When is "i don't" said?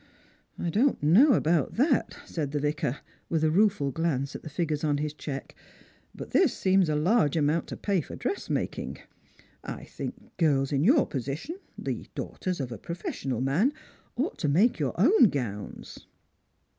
0.57-1.03